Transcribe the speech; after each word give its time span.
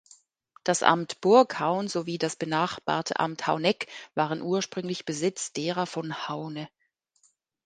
Das 0.63 0.81
Amt 0.81 1.21
Burghaun 1.21 1.87
sowie 1.87 2.17
das 2.17 2.35
benachbarte 2.35 3.19
Amt 3.19 3.45
Hauneck 3.45 3.85
waren 4.15 4.41
ursprünglich 4.41 5.05
Besitz 5.05 5.53
derer 5.53 5.85
von 5.85 6.27
Haune. 6.27 6.67